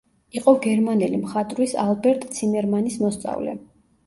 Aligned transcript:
იყო 0.39 0.53
გერმანელი 0.61 1.19
მხატვრის 1.25 1.75
ალბერტ 1.83 2.27
ციმერმანის 2.39 2.97
მოსწავლე. 3.05 3.55